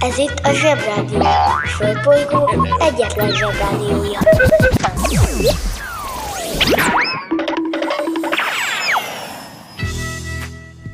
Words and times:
Ez 0.00 0.18
itt 0.18 0.38
a 0.42 0.52
Zsebrádió. 0.52 1.20
A 1.20 1.66
Földbolygó 1.66 2.50
egyetlen 2.80 3.30
Zsebrádiója. 3.30 4.18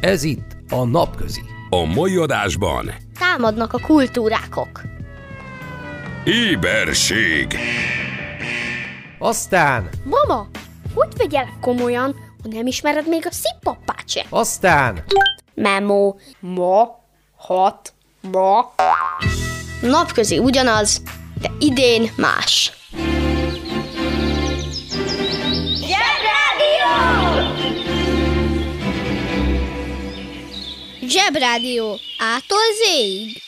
Ez 0.01 0.22
itt 0.22 0.56
a 0.71 0.85
napközi. 0.85 1.42
A 1.71 1.85
mai 1.85 2.17
adásban 2.17 2.94
Támadnak 3.19 3.72
a 3.72 3.78
kultúrákok. 3.78 4.80
éberség, 6.24 7.58
Aztán, 9.19 9.88
Mama, 10.04 10.46
hogy 10.94 11.08
vegyelek 11.16 11.53
komolyan, 11.60 12.14
ha 12.42 12.48
nem 12.48 12.66
ismered 12.66 13.08
még 13.08 13.26
a 13.26 13.32
szippappát 13.32 14.08
se? 14.08 14.24
aztán, 14.28 15.04
Memo. 15.54 16.14
Ma. 16.41 16.96
Hat. 17.37 17.95
Ma. 18.21 18.75
Napközi 19.81 20.39
ugyanaz, 20.39 21.03
de 21.41 21.51
idén 21.59 22.13
más. 22.17 22.73
Zsebrádió! 25.75 26.93
Zsebrádió. 31.09 31.99
Ától 32.19 32.59
zéig. 32.85 33.48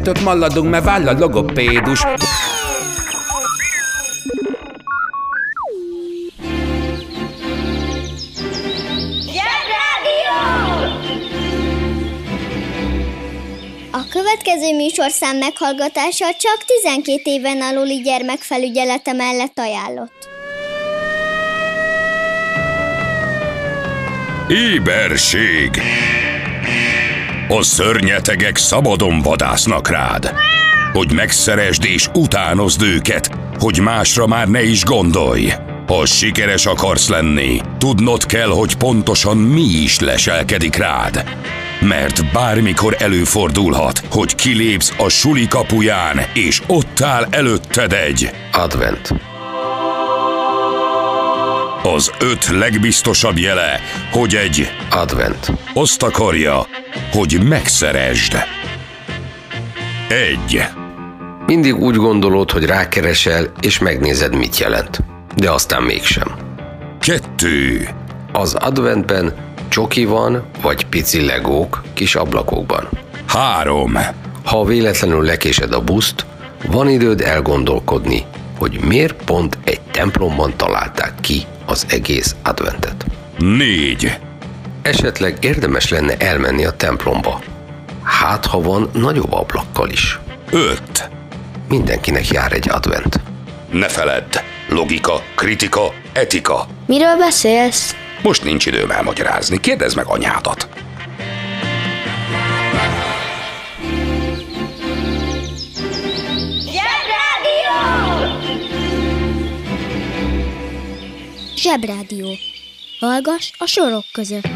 kettőt 0.03 0.23
maladunk, 0.23 0.69
mert 0.69 0.83
váll 0.83 1.07
a 1.07 1.19
logopédus. 1.19 2.05
Következő 14.11 14.75
műsorszám 14.75 15.37
meghallgatása 15.37 16.25
csak 16.39 16.63
12 16.83 17.21
éven 17.23 17.61
aluli 17.61 18.01
gyermekfelügyelete 18.01 19.13
mellett 19.13 19.59
ajánlott. 19.59 20.29
Éberség 24.47 25.81
A 27.57 27.63
szörnyetegek 27.63 28.57
szabadon 28.57 29.21
vadásznak 29.21 29.89
rád. 29.89 30.33
Hogy 30.93 31.13
megszeresd 31.13 31.85
és 31.85 32.09
utánozd 32.13 32.81
őket 32.81 33.29
Hogy 33.59 33.79
másra 33.79 34.27
már 34.27 34.47
ne 34.47 34.63
is 34.63 34.83
gondolj. 34.83 35.53
Ha 35.87 36.05
sikeres 36.05 36.65
akarsz 36.65 37.09
lenni 37.09 37.61
Tudnod 37.77 38.25
kell, 38.25 38.49
hogy 38.49 38.75
pontosan 38.75 39.37
mi 39.37 39.61
is 39.61 39.99
leselkedik 39.99 40.75
rád. 40.75 41.23
Mert 41.79 42.31
bármikor 42.33 42.95
előfordulhat, 42.99 44.01
hogy 44.11 44.35
kilépsz 44.35 44.93
a 44.97 45.09
suli 45.09 45.47
kapuján, 45.47 46.21
és 46.33 46.61
ott 46.67 47.01
áll 47.01 47.27
előtted 47.29 47.93
egy 47.93 48.29
Advent. 48.51 49.30
Az 51.83 52.11
öt 52.19 52.47
legbiztosabb 52.47 53.37
jele, 53.37 53.79
hogy 54.11 54.35
egy 54.35 54.67
Advent. 54.89 55.51
azt 55.73 56.03
akarja, 56.03 56.67
hogy 57.11 57.43
megszeresd. 57.43 58.37
Egy. 60.09 60.63
Mindig 61.45 61.75
úgy 61.75 61.95
gondolod, 61.95 62.51
hogy 62.51 62.65
rákeresel, 62.65 63.51
és 63.61 63.79
megnézed, 63.79 64.35
mit 64.35 64.57
jelent. 64.57 64.99
De 65.35 65.51
aztán 65.51 65.83
mégsem. 65.83 66.35
Kettő. 66.99 67.89
Az 68.31 68.53
adventben 68.53 69.33
csoki 69.69 70.05
van, 70.05 70.45
vagy 70.61 70.85
pici 70.85 71.25
legók 71.25 71.83
kis 71.93 72.15
ablakokban. 72.15 72.89
Három. 73.27 73.97
Ha 74.45 74.65
véletlenül 74.65 75.23
lekésed 75.23 75.73
a 75.73 75.81
buszt, 75.81 76.25
van 76.67 76.89
időd 76.89 77.21
elgondolkodni, 77.21 78.25
hogy 78.57 78.79
miért 78.79 79.23
pont 79.23 79.57
egy 79.63 79.81
templomban 79.81 80.53
találták 80.57 81.13
ki 81.21 81.45
az 81.71 81.85
egész 81.89 82.35
adventet. 82.43 83.05
Négy. 83.37 84.19
Esetleg 84.81 85.37
érdemes 85.41 85.89
lenne 85.89 86.17
elmenni 86.17 86.65
a 86.65 86.71
templomba. 86.71 87.41
Hát, 88.03 88.45
ha 88.45 88.61
van 88.61 88.89
nagyobb 88.93 89.33
ablakkal 89.33 89.89
is. 89.89 90.19
Öt. 90.51 91.09
Mindenkinek 91.69 92.27
jár 92.27 92.53
egy 92.53 92.69
advent. 92.69 93.19
Ne 93.71 93.87
feledd. 93.87 94.37
Logika, 94.69 95.21
kritika, 95.35 95.93
etika. 96.13 96.67
Miről 96.87 97.17
beszélsz? 97.17 97.95
Most 98.21 98.43
nincs 98.43 98.65
időm 98.65 98.91
elmagyarázni. 98.91 99.59
Kérdezd 99.59 99.95
meg 99.95 100.05
anyádat. 100.05 100.67
Zsebrádió. 111.61 112.27
Hallgass 112.99 113.51
a 113.57 113.67
sorok 113.67 114.05
között. 114.11 114.47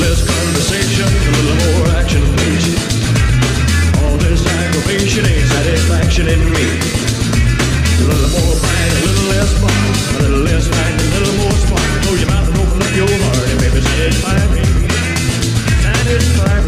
less 0.00 0.20
conversation, 0.24 1.06
a 1.06 1.32
little 1.36 1.56
more 1.64 1.86
action, 2.00 2.22
please. 2.36 2.68
All 4.02 4.16
this 4.16 4.42
aggravation 4.46 5.24
ain't 5.26 5.48
satisfaction 5.54 6.26
in 6.28 6.42
me. 6.54 6.66
A 8.00 8.04
little 8.10 8.30
more 8.36 8.56
fight, 8.62 8.92
a 8.98 9.02
little 9.06 9.28
less 9.34 9.52
fun, 9.62 9.82
a 10.16 10.20
little 10.22 10.42
less 10.48 10.66
fight, 10.66 10.94
a 11.00 11.08
little 11.14 11.36
more 11.42 11.56
spark. 11.64 11.90
Close 12.02 12.20
your 12.22 12.30
mouth 12.34 12.48
and 12.50 12.58
open 12.62 12.82
up 12.82 12.94
your 13.00 13.10
heart, 13.24 13.48
and 13.52 13.58
baby, 13.62 13.80
satisfy 13.80 14.38
me. 14.54 14.62
Satisfy 15.86 16.54
me, 16.66 16.67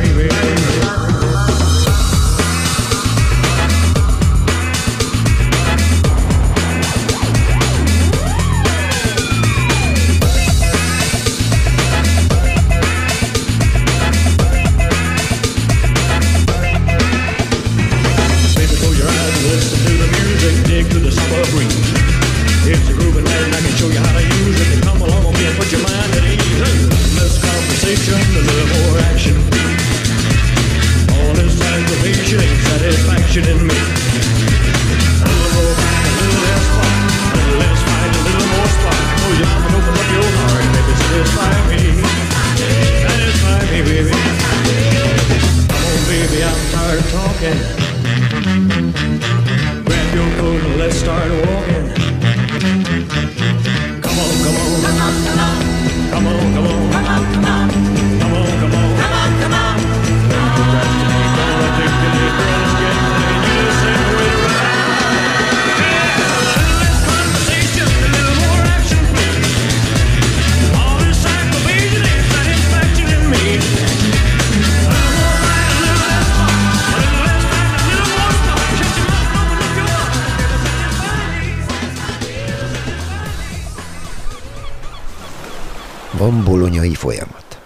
Van 86.20 86.44
bolonyai 86.44 86.94
folyamat, 86.94 87.60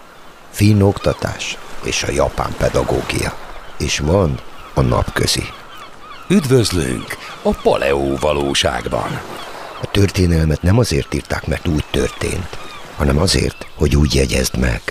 finn 0.51 0.81
oktatás 0.81 1.59
és 1.85 2.03
a 2.03 2.11
japán 2.11 2.55
pedagógia. 2.59 3.37
És 3.79 3.99
van 3.99 4.41
a 4.75 4.81
napközi. 4.81 5.43
Üdvözlünk 6.29 7.17
a 7.43 7.51
Paleó 7.51 8.17
valóságban. 8.17 9.21
A 9.83 9.87
történelmet 9.91 10.63
nem 10.63 10.79
azért 10.79 11.15
írták, 11.15 11.47
mert 11.47 11.69
úgy 11.69 11.85
történt, 11.91 12.59
hanem 12.97 13.19
azért, 13.19 13.67
hogy 13.75 13.97
úgy 13.97 14.15
jegyezd 14.15 14.59
meg. 14.59 14.83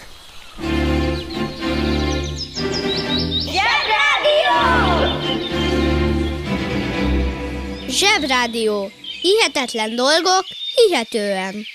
Zsebrádió. 7.87 8.91
Hihetetlen 9.21 9.95
dolgok, 9.95 10.45
hihetően. 10.75 11.65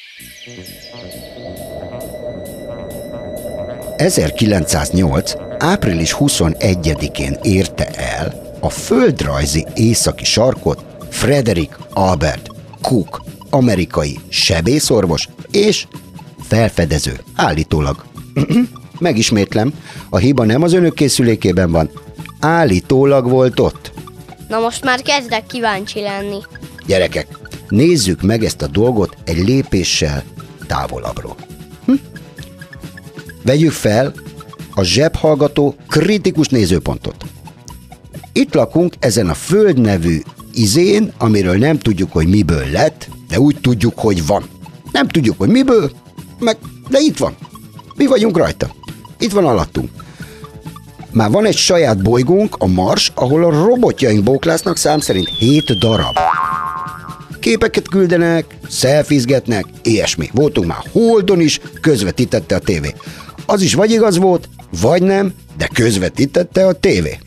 1908. 3.98 5.32
április 5.58 6.16
21-én 6.18 7.38
érte 7.42 7.86
el 7.86 8.56
a 8.60 8.70
földrajzi 8.70 9.66
északi 9.74 10.24
sarkot 10.24 10.84
Frederick 11.10 11.78
Albert 11.92 12.48
Cook, 12.82 13.22
amerikai 13.50 14.18
sebészorvos 14.28 15.28
és 15.50 15.86
felfedező, 16.40 17.20
állítólag. 17.34 18.04
Megismétlem, 18.98 19.72
a 20.10 20.16
hiba 20.16 20.44
nem 20.44 20.62
az 20.62 20.72
önök 20.72 20.94
készülékében 20.94 21.70
van, 21.70 21.90
állítólag 22.40 23.28
volt 23.28 23.60
ott. 23.60 23.92
Na 24.48 24.58
most 24.58 24.84
már 24.84 25.02
kezdek 25.02 25.46
kíváncsi 25.46 26.00
lenni. 26.00 26.38
Gyerekek, 26.86 27.26
nézzük 27.68 28.22
meg 28.22 28.44
ezt 28.44 28.62
a 28.62 28.66
dolgot 28.66 29.16
egy 29.24 29.44
lépéssel 29.46 30.22
távolabbról. 30.66 31.47
Vegyük 33.48 33.72
fel 33.72 34.12
a 34.74 34.82
zsebhallgató 34.82 35.74
kritikus 35.88 36.48
nézőpontot. 36.48 37.24
Itt 38.32 38.54
lakunk 38.54 38.94
ezen 38.98 39.28
a 39.28 39.34
Föld 39.34 39.80
nevű 39.80 40.20
izén, 40.54 41.12
amiről 41.18 41.56
nem 41.56 41.78
tudjuk, 41.78 42.12
hogy 42.12 42.28
miből 42.28 42.70
lett, 42.72 43.08
de 43.28 43.40
úgy 43.40 43.56
tudjuk, 43.60 43.98
hogy 43.98 44.26
van. 44.26 44.44
Nem 44.92 45.08
tudjuk, 45.08 45.38
hogy 45.38 45.48
miből, 45.48 45.90
meg, 46.38 46.56
de 46.88 46.98
itt 47.00 47.16
van. 47.16 47.36
Mi 47.96 48.06
vagyunk 48.06 48.36
rajta. 48.36 48.70
Itt 49.18 49.32
van 49.32 49.44
alattunk. 49.44 49.90
Már 51.10 51.30
van 51.30 51.44
egy 51.44 51.56
saját 51.56 52.02
bolygónk, 52.02 52.56
a 52.58 52.66
Mars, 52.66 53.12
ahol 53.14 53.44
a 53.44 53.64
robotjaink 53.64 54.22
bóklásznak 54.22 54.76
szám 54.76 55.00
szerint 55.00 55.28
7 55.38 55.78
darab. 55.78 56.18
Képeket 57.40 57.88
küldenek, 57.88 58.56
szelfizgetnek, 58.68 59.64
ilyesmi. 59.82 60.30
Voltunk 60.32 60.66
már 60.66 60.82
Holdon 60.92 61.40
is, 61.40 61.60
közvetítette 61.80 62.54
a 62.54 62.58
tévé. 62.58 62.94
Az 63.50 63.62
is 63.62 63.74
vagy 63.74 63.90
igaz 63.90 64.18
volt, 64.18 64.48
vagy 64.80 65.02
nem, 65.02 65.32
de 65.56 65.68
közvetítette 65.74 66.66
a 66.66 66.72
tévé. 66.72 67.18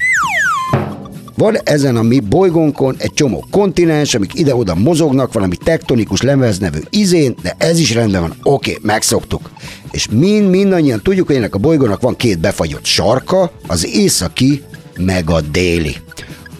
Van 1.36 1.58
ezen 1.64 1.96
a 1.96 2.02
mi 2.02 2.20
bolygónkon 2.20 2.96
egy 2.98 3.14
csomó 3.14 3.46
kontinens, 3.52 4.14
amik 4.14 4.34
ide-oda 4.34 4.76
mozognak, 4.76 5.34
valami 5.34 5.56
tektonikus 5.56 6.22
lemez 6.22 6.60
nevű 6.60 6.80
izén, 6.90 7.36
de 7.42 7.56
ez 7.58 7.80
is 7.80 7.94
rendben 7.94 8.22
van, 8.22 8.36
oké, 8.44 8.78
megszoktuk. 8.82 9.50
És 9.92 10.08
mind, 10.12 10.50
mindannyian 10.50 11.02
tudjuk, 11.04 11.28
hogy 11.28 11.36
ennek 11.36 11.56
a 11.56 11.60
bolygónak 11.60 12.02
van 12.02 12.16
két 12.16 12.40
befagyott 12.40 12.86
sarka, 12.86 13.52
az 13.68 13.88
északi, 13.96 14.64
meg 14.98 15.30
a 15.30 15.42
déli. 15.42 15.96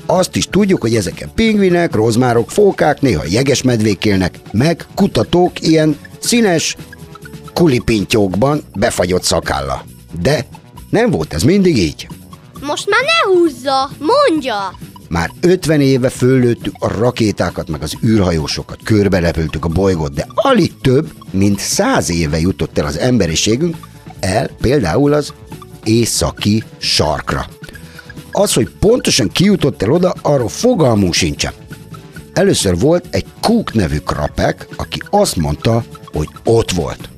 Azt 0.06 0.36
is 0.36 0.48
tudjuk, 0.50 0.82
hogy 0.82 0.96
ezeken 0.96 1.32
pingvinek, 1.36 1.96
rozmárok, 1.96 2.52
fókák, 2.52 3.02
néha 3.02 3.24
jegesmedvék 3.30 4.06
élnek, 4.06 4.40
meg 4.52 4.86
kutatók 4.96 5.62
ilyen 5.62 5.98
színes 6.20 6.76
kulipintyókban 7.54 8.64
befagyott 8.74 9.24
szakálla. 9.24 9.84
De 10.22 10.46
nem 10.90 11.10
volt 11.10 11.34
ez 11.34 11.44
mindig 11.44 11.78
így. 11.78 12.08
Most 12.62 12.90
már 12.90 13.02
ne 13.02 13.34
húzza, 13.34 13.90
mondja! 14.00 14.78
Már 15.10 15.32
50 15.42 15.82
éve 15.82 16.10
föllőttük 16.10 16.74
a 16.80 16.88
rakétákat, 16.88 17.70
meg 17.70 17.82
az 17.82 17.94
űrhajósokat, 18.04 18.80
körberepültük 18.84 19.66
a 19.66 19.68
bolygót, 19.68 20.14
de 20.14 20.28
alig 20.36 20.72
több, 20.82 21.12
mint 21.32 21.60
száz 21.60 22.10
éve 22.10 22.40
jutott 22.40 22.78
el 22.78 22.86
az 22.86 22.98
emberiségünk 22.98 23.76
el 24.20 24.50
például 24.62 25.14
az 25.14 25.34
északi 25.84 26.64
sarkra. 26.78 27.46
Az, 28.32 28.54
hogy 28.54 28.70
pontosan 28.80 29.28
kijutott 29.28 29.82
el 29.82 29.92
oda, 29.92 30.14
arról 30.22 30.50
fogalmunk 30.50 31.14
sincsen. 31.14 31.54
Először 32.34 32.80
volt 32.80 33.06
egy 33.10 33.26
Cook 33.42 33.74
nevű 33.74 33.98
krapek, 33.98 34.68
aki 34.76 35.02
azt 35.10 35.36
mondta, 35.36 35.84
hogy 36.14 36.28
ott 36.44 36.72
volt. 36.72 37.10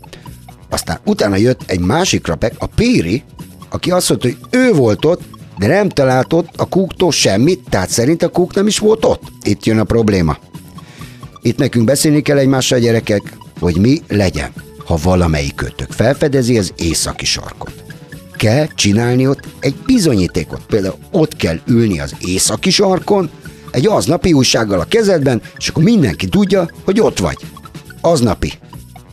Aztán 0.74 1.00
utána 1.06 1.36
jött 1.36 1.62
egy 1.66 1.80
másik 1.80 2.22
krapek, 2.22 2.54
a 2.58 2.66
Péri, 2.66 3.24
aki 3.70 3.92
azt 3.92 4.10
mondta, 4.10 4.28
hogy 4.28 4.38
ő 4.50 4.72
volt 4.72 5.06
ott, 5.06 5.22
de 5.58 5.68
nem 5.68 5.90
talált 5.90 6.34
ott 6.34 6.50
a 6.56 6.66
kúktól 6.66 7.12
semmit, 7.12 7.62
tehát 7.70 7.90
szerint 7.90 8.24
a 8.24 8.30
kúk 8.30 8.54
nem 8.54 8.68
is 8.68 8.80
volt 8.80 9.06
ott. 9.06 9.22
Itt 9.44 9.66
jön 9.66 9.80
a 9.80 9.84
probléma. 9.84 10.38
Itt 11.42 11.58
nekünk 11.58 11.86
beszélni 11.86 12.22
kell 12.22 12.38
egymással, 12.38 12.80
gyerekek, 12.80 13.38
hogy 13.60 13.78
mi 13.78 14.02
legyen, 14.08 14.54
ha 14.86 14.98
valamelyik 15.04 15.56
kötök 15.56 15.92
felfedezi 15.92 16.58
az 16.58 16.74
északi 16.76 17.26
sarkot. 17.26 17.84
Kell 18.38 18.68
csinálni 18.68 19.28
ott 19.28 19.48
egy 19.60 19.76
bizonyítékot, 19.86 20.66
például 20.66 20.98
ott 21.12 21.36
kell 21.36 21.60
ülni 21.68 22.00
az 22.00 22.16
északi 22.20 22.70
sarkon, 22.70 23.30
egy 23.72 23.88
aznapi 23.88 24.34
újsággal 24.34 24.80
a 24.80 24.88
kezedben, 24.90 25.42
és 25.58 25.68
akkor 25.68 25.84
mindenki 25.84 26.28
tudja, 26.28 26.70
hogy 26.84 27.00
ott 27.00 27.20
vagy. 27.20 27.38
Aznapi. 28.02 28.54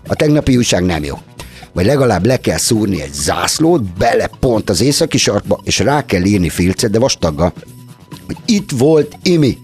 A 0.06 0.14
tegnapi 0.14 0.56
újság 0.56 0.84
nem 0.84 1.04
jó 1.04 1.18
vagy 1.72 1.84
legalább 1.84 2.26
le 2.26 2.36
kell 2.36 2.58
szúrni 2.58 3.02
egy 3.02 3.12
zászlót, 3.12 3.82
bele 3.82 4.30
pont 4.40 4.70
az 4.70 4.80
északi 4.80 5.18
sarkba, 5.18 5.60
és 5.62 5.78
rá 5.78 6.04
kell 6.04 6.24
írni 6.24 6.48
filcet, 6.48 6.90
de 6.90 6.98
vastagga, 6.98 7.52
hogy 8.26 8.36
itt 8.46 8.70
volt 8.70 9.16
Imi. 9.22 9.58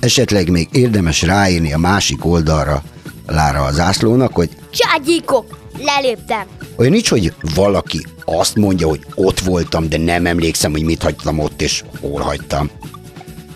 Esetleg 0.00 0.50
még 0.50 0.68
érdemes 0.72 1.22
ráírni 1.22 1.72
a 1.72 1.78
másik 1.78 2.24
oldalra 2.24 2.82
lára 3.26 3.64
a 3.64 3.72
zászlónak, 3.72 4.34
hogy 4.34 4.50
Cságyíkok, 4.70 5.58
leléptem. 5.78 6.46
olyan 6.76 6.92
nincs, 6.92 7.08
hogy 7.08 7.34
valaki 7.54 8.06
azt 8.24 8.56
mondja, 8.56 8.88
hogy 8.88 9.00
ott 9.14 9.40
voltam, 9.40 9.88
de 9.88 9.98
nem 9.98 10.26
emlékszem, 10.26 10.70
hogy 10.70 10.82
mit 10.84 11.02
hagytam 11.02 11.38
ott, 11.38 11.62
és 11.62 11.82
hol 12.00 12.20
hagytam. 12.20 12.70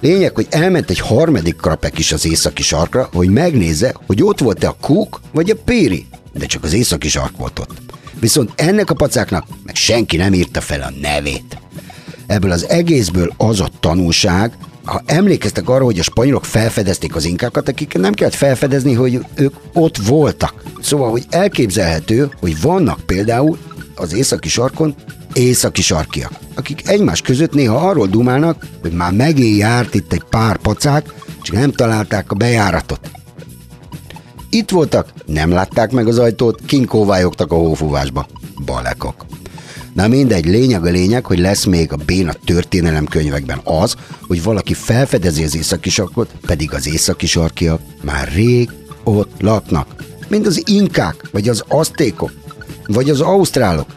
Lényeg, 0.00 0.34
hogy 0.34 0.46
elment 0.50 0.90
egy 0.90 0.98
harmadik 0.98 1.56
krapek 1.56 1.98
is 1.98 2.12
az 2.12 2.26
északi 2.26 2.62
sarkra, 2.62 3.08
hogy 3.12 3.28
megnézze, 3.28 3.94
hogy 4.06 4.22
ott 4.22 4.38
volt-e 4.38 4.68
a 4.68 4.76
kuk 4.80 5.20
vagy 5.32 5.50
a 5.50 5.54
péri 5.64 6.06
de 6.34 6.46
csak 6.46 6.64
az 6.64 6.72
északi 6.72 7.08
sark 7.08 7.36
volt 7.36 7.58
ott. 7.58 7.80
Viszont 8.20 8.52
ennek 8.54 8.90
a 8.90 8.94
pacáknak 8.94 9.46
meg 9.64 9.74
senki 9.74 10.16
nem 10.16 10.32
írta 10.32 10.60
fel 10.60 10.80
a 10.80 10.92
nevét. 11.00 11.58
Ebből 12.26 12.50
az 12.50 12.68
egészből 12.68 13.34
az 13.36 13.60
a 13.60 13.68
tanulság, 13.80 14.52
ha 14.84 15.02
emlékeztek 15.06 15.68
arra, 15.68 15.84
hogy 15.84 15.98
a 15.98 16.02
spanyolok 16.02 16.44
felfedezték 16.44 17.14
az 17.14 17.24
inkákat, 17.24 17.68
akik 17.68 17.98
nem 17.98 18.12
kellett 18.12 18.34
felfedezni, 18.34 18.92
hogy 18.92 19.24
ők 19.34 19.54
ott 19.72 19.96
voltak. 19.96 20.62
Szóval, 20.80 21.10
hogy 21.10 21.24
elképzelhető, 21.30 22.30
hogy 22.40 22.60
vannak 22.60 23.00
például 23.00 23.58
az 23.94 24.14
északi 24.14 24.48
sarkon 24.48 24.94
északi 25.32 25.82
sarkiak, 25.82 26.32
akik 26.54 26.88
egymás 26.88 27.20
között 27.20 27.52
néha 27.52 27.88
arról 27.88 28.06
dumálnak, 28.06 28.66
hogy 28.80 28.92
már 28.92 29.12
megé 29.12 29.56
járt 29.56 29.94
itt 29.94 30.12
egy 30.12 30.24
pár 30.30 30.56
pacák, 30.56 31.14
csak 31.42 31.56
nem 31.56 31.72
találták 31.72 32.30
a 32.30 32.34
bejáratot. 32.34 33.10
Itt 34.54 34.70
voltak, 34.70 35.12
nem 35.26 35.50
látták 35.50 35.90
meg 35.90 36.06
az 36.06 36.18
ajtót, 36.18 36.60
kinkóvályogtak 36.66 37.52
a 37.52 37.54
hófúvásba. 37.54 38.26
Balekok. 38.64 39.26
Na 39.94 40.08
mindegy, 40.08 40.46
lényeg 40.46 40.86
a 40.86 40.90
lényeg, 40.90 41.26
hogy 41.26 41.38
lesz 41.38 41.64
még 41.64 41.92
a 41.92 41.96
béna 41.96 42.32
történelemkönyvekben 42.44 43.60
az, 43.64 43.94
hogy 44.26 44.42
valaki 44.42 44.74
felfedezi 44.74 45.44
az 45.44 45.56
északi 45.56 45.90
sarkot, 45.90 46.30
pedig 46.46 46.74
az 46.74 46.86
északi 46.86 47.26
sarkiak 47.26 47.80
már 48.02 48.28
rég 48.32 48.70
ott 49.04 49.40
laknak. 49.40 50.04
Mint 50.28 50.46
az 50.46 50.62
inkák, 50.68 51.28
vagy 51.32 51.48
az 51.48 51.64
aztékok, 51.68 52.32
vagy 52.86 53.10
az 53.10 53.20
ausztrálok. 53.20 53.96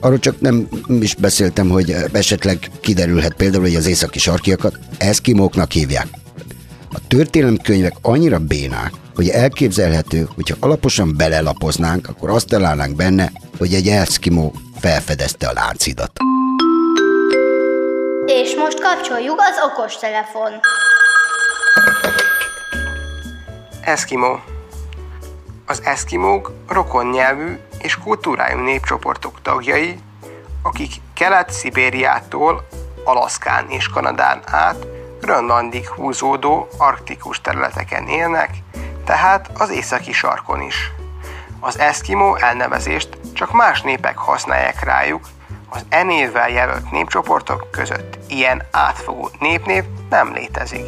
Arról 0.00 0.18
csak 0.18 0.40
nem 0.40 0.68
is 1.00 1.14
beszéltem, 1.14 1.68
hogy 1.68 1.94
esetleg 2.12 2.70
kiderülhet 2.80 3.34
például, 3.34 3.62
hogy 3.62 3.76
az 3.76 3.86
északi 3.86 4.18
sarkiakat 4.18 4.78
eszkimóknak 4.98 5.72
hívják. 5.72 6.06
A 6.96 7.00
történelemkönyvek 7.08 7.92
annyira 8.02 8.38
bénák, 8.38 8.92
hogy 9.14 9.28
elképzelhető, 9.28 10.28
hogyha 10.34 10.56
alaposan 10.60 11.16
belelapoznánk, 11.16 12.08
akkor 12.08 12.30
azt 12.30 12.48
találnánk 12.48 12.96
benne, 12.96 13.32
hogy 13.58 13.74
egy 13.74 13.88
eszkimó 13.88 14.54
felfedezte 14.80 15.48
a 15.48 15.52
láncidat. 15.52 16.10
És 18.26 18.54
most 18.54 18.80
kapcsoljuk 18.80 19.40
az 19.40 19.70
okostelefon. 19.70 20.52
Eszkimó. 23.80 24.40
Az 25.66 25.80
eszkimók 25.84 26.52
rokon 26.68 27.06
nyelvű 27.06 27.58
és 27.78 27.96
kultúrájú 27.98 28.58
népcsoportok 28.58 29.42
tagjai, 29.42 29.98
akik 30.62 30.92
Kelet-Szibériától 31.14 32.66
Alaszkán 33.04 33.66
és 33.68 33.88
Kanadán 33.88 34.42
át 34.44 34.86
Grönlandig 35.26 35.88
húzódó 35.88 36.68
arktikus 36.78 37.40
területeken 37.40 38.08
élnek, 38.08 38.50
tehát 39.04 39.50
az 39.58 39.70
északi 39.70 40.12
sarkon 40.12 40.60
is. 40.60 40.92
Az 41.60 41.78
eszkimó 41.78 42.36
elnevezést 42.36 43.18
csak 43.32 43.52
más 43.52 43.82
népek 43.82 44.16
használják 44.16 44.84
rájuk, 44.84 45.28
az 45.68 45.84
e 45.88 46.02
névvel 46.02 46.50
jelölt 46.50 46.90
népcsoportok 46.90 47.70
között 47.70 48.18
ilyen 48.28 48.62
átfogó 48.70 49.30
népnév 49.38 49.84
nem 50.10 50.32
létezik. 50.32 50.86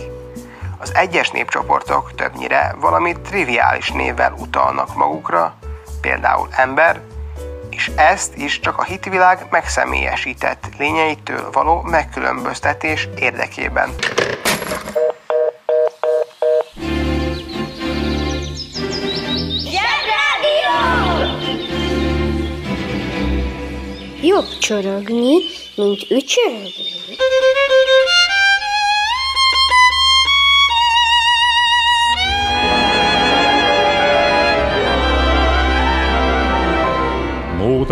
Az 0.78 0.95
egyes 0.95 1.30
népcsoportok 1.30 2.14
többnyire 2.14 2.75
valami 2.80 3.12
triviális 3.12 3.90
névvel 3.90 4.33
utalnak 4.33 4.95
magukra, 4.95 5.54
például 6.00 6.49
ember, 6.50 7.00
és 7.78 7.90
ezt 7.97 8.37
is 8.37 8.61
csak 8.61 8.78
a 8.78 8.85
hitvilág 8.85 9.47
megszemélyesített 9.50 10.64
lényeitől 10.78 11.50
való 11.50 11.80
megkülönböztetés 11.80 13.08
érdekében. 13.18 13.90
Jobb 24.23 24.58
csorogni, 24.58 25.37
mint 25.76 26.11
ücsörögni. 26.11 26.99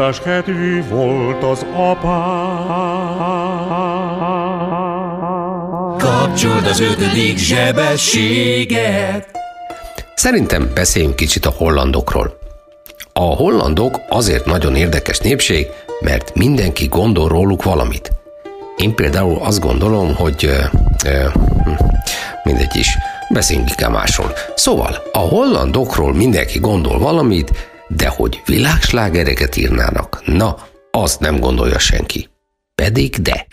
Mótás 0.07 0.25
kedvű 0.25 0.85
volt 0.89 1.43
az 1.43 1.67
apá. 1.75 2.17
Kapcsold 5.99 6.67
az 6.67 6.81
ötödik 6.81 7.39
zsebességet. 7.39 9.29
Szerintem 10.15 10.71
beszéljünk 10.75 11.17
kicsit 11.17 11.47
a 11.47 11.53
hollandokról. 11.57 12.39
A 13.13 13.21
hollandok 13.21 14.01
azért 14.09 14.45
nagyon 14.45 14.77
érdekes 14.77 15.19
népség, 15.19 15.67
mert 16.01 16.35
mindenki 16.35 16.87
gondol 16.87 17.29
róluk 17.29 17.63
valamit. 17.63 18.11
Én 18.77 18.95
például 18.95 19.39
azt 19.43 19.61
gondolom, 19.61 20.15
hogy 20.15 20.45
ö, 20.45 20.63
ö, 21.05 21.29
hm, 21.65 21.71
mindegy 22.45 22.77
is, 22.77 22.99
beszéljünk 23.29 23.69
inkább 23.69 23.93
másról. 23.93 24.33
Szóval 24.55 25.03
a 25.13 25.19
hollandokról 25.19 26.15
mindenki 26.15 26.59
gondol 26.59 26.99
valamit, 26.99 27.51
de 27.89 28.09
hogy 28.09 28.43
világslágereket 28.47 29.57
írnának, 29.57 30.23
na, 30.25 30.57
azt 30.91 31.21
nem 31.21 31.39
gondolja 31.39 31.79
senki. 31.79 32.29
Pedig 32.75 33.17
de. 33.17 33.47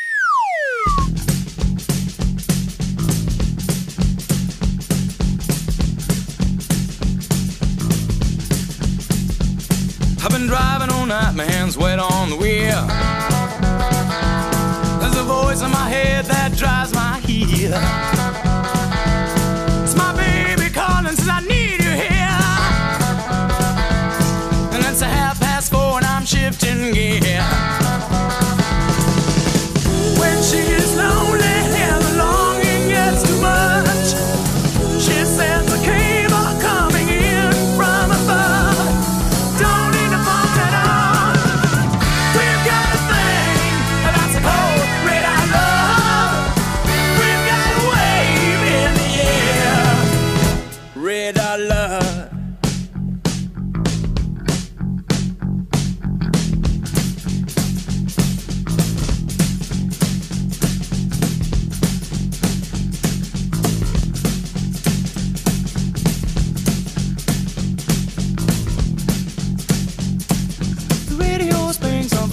I've 10.23 10.29
been 10.29 10.47
driving 10.47 10.89
all 10.89 11.05
night, 11.05 11.35
my 11.35 11.43
hands 11.43 11.77
wet 11.77 11.99
on 11.99 12.29
the 12.29 12.37
wheel. 12.37 12.85
There's 14.99 15.17
a 15.17 15.23
voice 15.23 15.61
in 15.61 15.69
my 15.69 15.89
head 15.89 16.25
that 16.25 16.55
drives 16.55 16.93
my 16.93 17.19
heel. 17.25 18.12
yeah. 26.91 27.82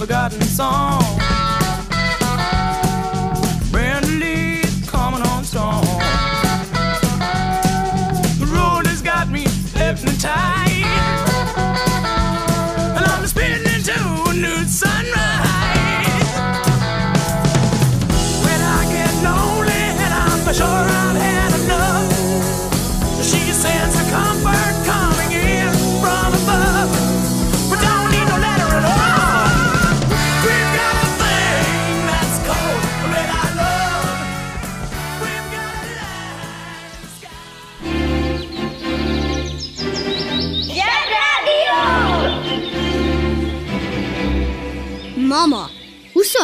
Forgotten 0.01 0.41
song. 0.41 1.30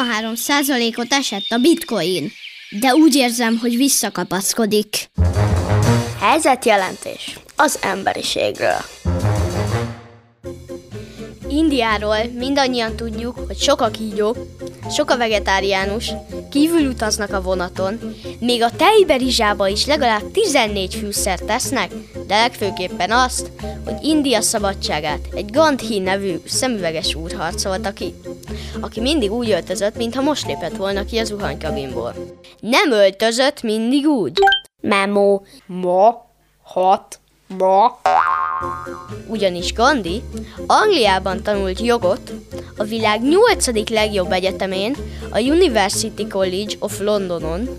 23%-ot 0.03 1.13
esett 1.13 1.45
a 1.49 1.57
bitcoin, 1.57 2.31
de 2.69 2.93
úgy 2.93 3.15
érzem, 3.15 3.57
hogy 3.57 3.77
visszakapaszkodik. 3.77 5.09
Helyzetjelentés 6.19 7.39
az 7.55 7.79
emberiségről. 7.81 8.81
Indiáról 11.49 12.17
mindannyian 12.37 12.95
tudjuk, 12.95 13.39
hogy 13.47 13.57
sok 13.57 13.81
a 13.81 13.89
kígyó, 13.89 14.35
sok 14.89 15.09
a 15.09 15.17
vegetáriánus, 15.17 16.11
kívül 16.51 16.87
utaznak 16.87 17.33
a 17.33 17.41
vonaton, 17.41 17.99
még 18.39 18.63
a 18.63 18.71
tejberizsába 18.71 19.67
is 19.67 19.85
legalább 19.85 20.31
14 20.31 20.95
fűszert 20.95 21.43
tesznek, 21.43 21.91
de 22.27 22.35
legfőképpen 22.35 23.11
azt, 23.11 23.51
hogy 23.85 23.95
India 24.01 24.41
szabadságát 24.41 25.27
egy 25.35 25.51
Gandhi 25.51 25.99
nevű 25.99 26.35
szemüveges 26.45 27.15
úr 27.15 27.33
harcolta 27.33 27.91
ki, 27.91 28.13
aki 28.83 29.01
mindig 29.01 29.31
úgy 29.31 29.49
öltözött, 29.51 29.95
mintha 29.97 30.21
most 30.21 30.47
lépett 30.47 30.75
volna 30.75 31.05
ki 31.05 31.17
az 31.17 31.27
zuhanykabinból. 31.27 32.13
Nem 32.59 32.91
öltözött 32.91 33.61
mindig 33.61 34.05
úgy. 34.05 34.39
Memo. 34.81 35.41
Ma. 35.65 36.25
Hat. 36.61 37.19
Ma. 37.47 37.99
Ugyanis 39.27 39.73
Gandhi 39.73 40.21
Angliában 40.65 41.43
tanult 41.43 41.81
jogot, 41.81 42.33
a 42.77 42.83
világ 42.83 43.21
nyolcadik 43.21 43.89
legjobb 43.89 44.31
egyetemén, 44.31 44.95
a 45.29 45.39
University 45.39 46.27
College 46.29 46.73
of 46.79 46.99
Londonon, 46.99 47.69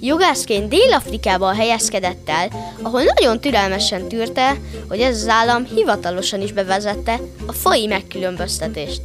jogászként 0.00 0.68
Dél-Afrikában 0.68 1.54
helyezkedett 1.54 2.28
el, 2.28 2.48
ahol 2.82 3.02
nagyon 3.02 3.40
türelmesen 3.40 4.08
tűrte, 4.08 4.56
hogy 4.88 5.00
ez 5.00 5.16
az 5.16 5.28
állam 5.28 5.64
hivatalosan 5.64 6.40
is 6.40 6.52
bevezette 6.52 7.20
a 7.46 7.52
fai 7.52 7.86
megkülönböztetést. 7.86 9.00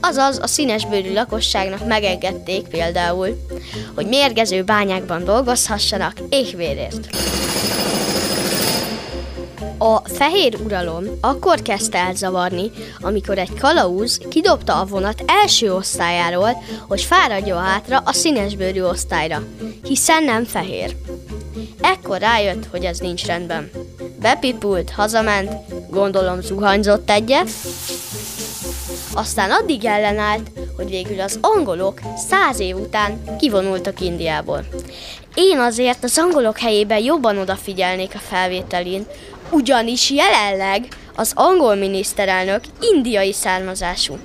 Azaz 0.00 0.38
a 0.42 0.46
színesbőrű 0.46 1.12
lakosságnak 1.12 1.86
megengedték 1.86 2.68
például, 2.68 3.46
hogy 3.94 4.06
mérgező 4.06 4.62
bányákban 4.62 5.24
dolgozhassanak 5.24 6.12
éhvérért. 6.28 7.08
A 9.78 10.08
fehér 10.08 10.58
uralom 10.64 11.04
akkor 11.20 11.62
kezdte 11.62 11.98
el 11.98 12.14
amikor 13.00 13.38
egy 13.38 13.58
kalauz 13.60 14.20
kidobta 14.28 14.80
a 14.80 14.84
vonat 14.84 15.24
első 15.26 15.74
osztályáról, 15.74 16.62
hogy 16.88 17.00
fáradjon 17.00 17.62
hátra 17.62 18.02
a 18.04 18.12
színesbőrű 18.12 18.82
osztályra, 18.82 19.42
hiszen 19.82 20.24
nem 20.24 20.44
fehér. 20.44 20.96
Ekkor 21.80 22.18
rájött, 22.18 22.66
hogy 22.70 22.84
ez 22.84 22.98
nincs 22.98 23.26
rendben. 23.26 23.70
Bepipult, 24.20 24.90
hazament, 24.90 25.52
gondolom 25.90 26.40
zuhanyzott 26.40 27.10
egyet, 27.10 27.48
aztán 29.14 29.50
addig 29.50 29.84
ellenállt, 29.84 30.50
hogy 30.76 30.88
végül 30.88 31.20
az 31.20 31.38
angolok 31.40 32.00
száz 32.28 32.60
év 32.60 32.76
után 32.76 33.36
kivonultak 33.38 34.00
Indiából. 34.00 34.64
Én 35.34 35.58
azért 35.58 36.04
az 36.04 36.18
angolok 36.18 36.58
helyében 36.58 37.02
jobban 37.02 37.38
odafigyelnék 37.38 38.14
a 38.14 38.18
felvételin, 38.18 39.06
ugyanis 39.50 40.10
jelenleg 40.10 40.88
Az 41.14 41.32
angol 41.34 41.74
miniszterelnök 41.74 42.60
indiai 42.94 43.32
származású. 43.32 44.18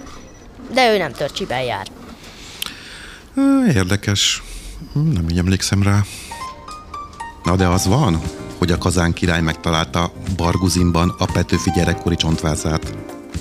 De 0.74 0.94
ő 0.94 0.98
nem 0.98 1.12
törcsiben 1.12 1.62
jár. 1.62 1.88
Érdekes. 3.76 4.42
Hm, 4.94 5.12
Nem 5.12 5.30
így 5.30 5.38
emlékszem 5.38 5.84
rá. 5.84 6.00
Na 7.44 7.56
de 7.56 7.68
az 7.68 7.88
van, 7.88 8.22
hogy 8.58 8.72
a 8.72 8.78
kazán 8.78 9.14
király 9.14 9.42
megtalálta 9.42 10.12
Barguzinban 10.36 11.16
a 11.18 11.26
Petőfi 11.34 11.72
gyerekkori 11.76 12.16
csontvázát. 12.16 12.94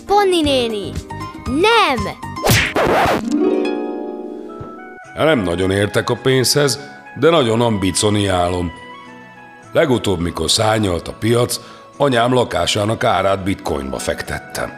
Ponni 0.06 0.40
néni! 0.40 0.90
Nem! 1.44 2.14
Nem 5.14 5.38
nagyon 5.38 5.70
értek 5.70 6.10
a 6.10 6.14
pénzhez, 6.14 6.78
de 7.20 7.30
nagyon 7.30 7.60
ambicioniálom. 7.60 8.72
Legutóbb, 9.72 10.20
mikor 10.20 10.50
szárnyalt 10.50 11.08
a 11.08 11.12
piac, 11.12 11.60
anyám 11.96 12.32
lakásának 12.32 13.04
árát 13.04 13.42
bitcoinba 13.42 13.98
fektettem. 13.98 14.72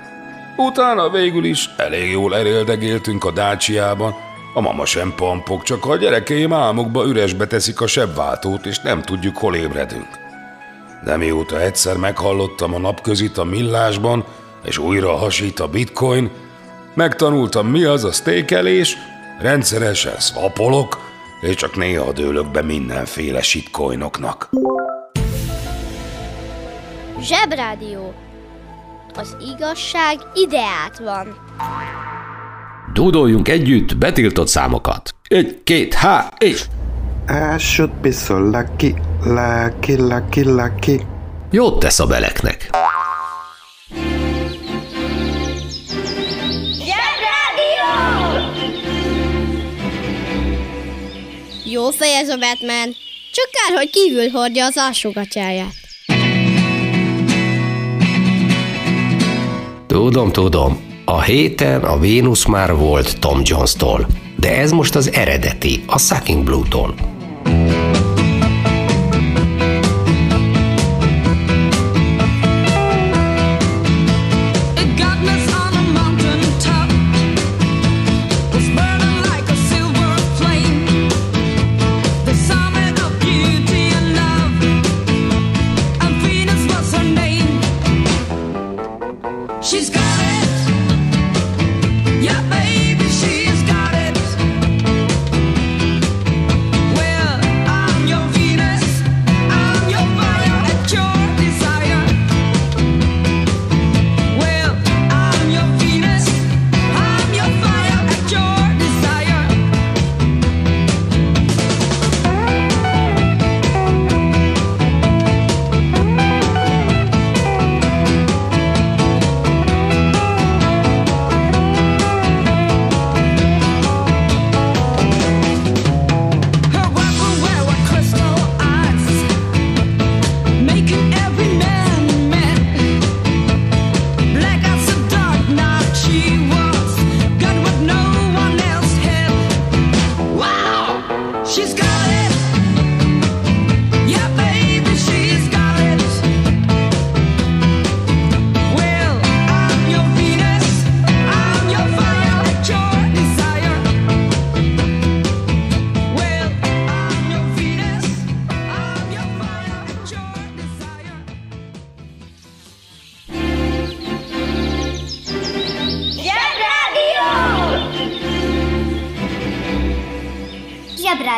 Utána 0.57 1.11
végül 1.11 1.45
is 1.45 1.69
elég 1.77 2.11
jól 2.11 2.37
eléldegéltünk 2.37 3.25
a 3.25 3.31
dácsiában, 3.31 4.15
a 4.55 4.61
mama 4.61 4.85
sem 4.85 5.13
pampok, 5.17 5.63
csak 5.63 5.87
a 5.87 5.97
gyerekeim 5.97 6.53
álmukba 6.53 7.07
üresbe 7.07 7.47
teszik 7.47 7.81
a 7.81 7.87
sebváltót, 7.87 8.67
és 8.67 8.79
nem 8.79 9.03
tudjuk, 9.03 9.37
hol 9.37 9.55
ébredünk. 9.55 10.09
De 11.05 11.17
mióta 11.17 11.61
egyszer 11.61 11.97
meghallottam 11.97 12.75
a 12.75 12.79
napközit 12.79 13.39
a 13.39 13.45
millásban, 13.45 14.25
és 14.65 14.79
újra 14.79 15.17
hasít 15.17 15.61
a 15.61 15.69
bitcoin, 15.69 16.31
megtanultam 16.95 17.67
mi 17.67 17.85
az 17.85 18.05
a 18.05 18.13
stékelés, 18.13 18.97
rendszeresen 19.41 20.19
szvapolok, 20.19 21.02
és 21.43 21.55
csak 21.55 21.77
néha 21.77 22.13
dőlök 22.13 22.51
be 22.51 22.63
mindenféle 22.63 23.43
shitcoinoknak. 23.43 24.49
Zsebrádió. 27.21 28.15
Az 29.15 29.37
igazság 29.57 30.19
ideát 30.35 30.99
van. 30.99 31.37
Dúdoljunk 32.93 33.49
együtt 33.49 33.97
betiltott 33.97 34.49
számokat. 34.49 35.15
Egy, 35.29 35.61
két, 35.65 35.95
há, 35.95 36.33
és... 36.39 36.65
I 37.29 37.59
should 37.59 37.93
be 37.93 38.11
so 38.11 38.39
lucky, 38.39 38.95
lucky, 39.25 39.97
lucky, 39.97 40.45
lucky. 40.45 41.01
Jót 41.51 41.79
tesz 41.79 41.99
a 41.99 42.07
beleknek. 42.07 42.71
Jó 51.73 51.91
fej 51.91 52.15
ez 52.15 52.29
a 52.29 52.37
Batman. 52.37 52.97
Csak 53.33 53.51
kár, 53.51 53.79
hogy 53.79 53.91
kívül 53.91 54.31
hordja 54.31 54.65
az 54.65 54.77
alsógatyáját. 54.77 55.75
Tudom, 59.87 60.33
tudom. 60.33 60.81
A 61.05 61.23
héten 61.23 61.85
a 61.85 61.99
Vénusz 61.99 62.45
már 62.45 62.77
volt 62.77 63.19
Tom 63.19 63.41
Jones-tól, 63.45 64.07
de 64.37 64.57
ez 64.57 64.71
most 64.71 64.95
az 64.95 65.13
eredeti, 65.13 65.85
a 65.87 65.99
Sucking 65.99 66.45
Blue-tól. 66.45 67.12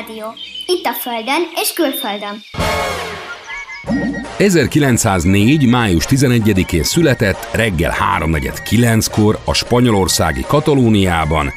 Zsebrádió. 0.07 0.35
Itt 0.67 0.85
a 0.85 0.93
Földön 0.93 1.49
és 1.55 1.73
külföldön. 1.73 2.43
1904. 4.37 5.67
május 5.67 6.05
11-én 6.09 6.83
született 6.83 7.49
reggel 7.53 7.95
3.49-kor 8.19 9.38
a 9.45 9.55
spanyolországi 9.55 10.45
Katalóniában 10.47 11.53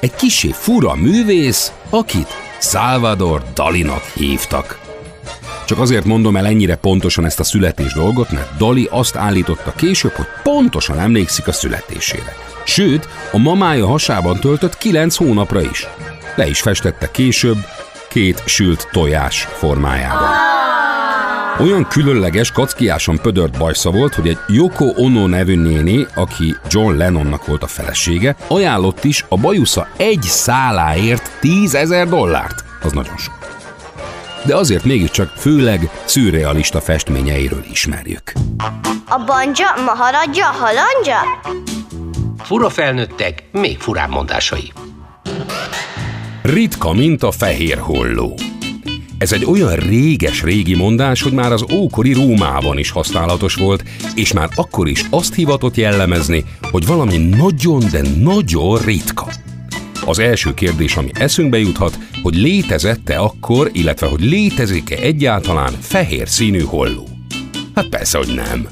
egy 0.00 0.14
kisé 0.14 0.50
fura 0.52 0.94
művész, 0.94 1.72
akit 1.90 2.28
Salvador 2.60 3.42
Dalinak 3.54 4.02
hívtak. 4.14 4.80
Csak 5.66 5.78
azért 5.78 6.04
mondom 6.04 6.36
el 6.36 6.46
ennyire 6.46 6.76
pontosan 6.76 7.24
ezt 7.24 7.40
a 7.40 7.44
születés 7.44 7.92
dolgot, 7.92 8.30
mert 8.30 8.56
Dali 8.56 8.88
azt 8.90 9.16
állította 9.16 9.72
később, 9.72 10.12
hogy 10.12 10.26
pontosan 10.42 10.98
emlékszik 10.98 11.46
a 11.46 11.52
születésére. 11.52 12.36
Sőt, 12.64 13.08
a 13.32 13.38
mamája 13.38 13.86
hasában 13.86 14.40
töltött 14.40 14.78
9 14.78 15.16
hónapra 15.16 15.60
is. 15.60 15.86
Le 16.36 16.48
is 16.48 16.60
festette 16.60 17.10
később 17.10 17.56
két 18.16 18.42
sült 18.44 18.88
tojás 18.92 19.42
formájában. 19.42 20.30
Olyan 21.60 21.88
különleges, 21.88 22.52
kackiásan 22.52 23.18
pödört 23.22 23.58
bajsza 23.58 23.90
volt, 23.90 24.14
hogy 24.14 24.28
egy 24.28 24.38
Yoko 24.46 24.84
Ono 24.84 25.26
nevű 25.26 25.56
néni, 25.56 26.06
aki 26.14 26.56
John 26.68 26.96
Lennonnak 26.96 27.46
volt 27.46 27.62
a 27.62 27.66
felesége, 27.66 28.36
ajánlott 28.46 29.04
is 29.04 29.24
a 29.28 29.36
bajusza 29.36 29.88
egy 29.96 30.22
száláért 30.22 31.30
10 31.40 31.74
ezer 31.74 32.08
dollárt. 32.08 32.64
Az 32.82 32.92
nagyon 32.92 33.16
sok. 33.16 33.34
De 34.44 34.56
azért 34.56 34.84
mégiscsak 34.84 35.28
főleg 35.28 35.90
szürrealista 36.04 36.80
festményeiről 36.80 37.64
ismerjük. 37.70 38.32
A 39.08 39.24
banja, 39.26 39.68
maharadja, 39.84 40.46
halandja? 40.46 41.18
Fura 42.42 42.68
felnőttek, 42.68 43.42
még 43.52 43.78
furább 43.78 44.10
mondásai. 44.10 44.72
Ritka, 46.46 46.92
mint 46.92 47.22
a 47.22 47.30
fehér 47.30 47.78
holló. 47.78 48.38
Ez 49.18 49.32
egy 49.32 49.44
olyan 49.44 49.76
réges-régi 49.76 50.74
mondás, 50.74 51.22
hogy 51.22 51.32
már 51.32 51.52
az 51.52 51.64
ókori 51.72 52.12
Rómában 52.12 52.78
is 52.78 52.90
használatos 52.90 53.54
volt, 53.54 53.84
és 54.14 54.32
már 54.32 54.48
akkor 54.54 54.88
is 54.88 55.04
azt 55.10 55.34
hivatott 55.34 55.76
jellemezni, 55.76 56.44
hogy 56.70 56.86
valami 56.86 57.16
nagyon, 57.16 57.82
de 57.90 58.02
nagyon 58.18 58.78
ritka. 58.78 59.32
Az 60.04 60.18
első 60.18 60.54
kérdés, 60.54 60.96
ami 60.96 61.10
eszünkbe 61.12 61.58
juthat, 61.58 61.98
hogy 62.22 62.34
létezette 62.34 63.16
akkor, 63.16 63.70
illetve 63.72 64.06
hogy 64.06 64.20
létezik-e 64.20 64.96
egyáltalán 64.96 65.72
fehér 65.80 66.28
színű 66.28 66.60
holló. 66.60 67.08
Hát 67.74 67.88
persze, 67.88 68.18
hogy 68.18 68.34
nem. 68.34 68.68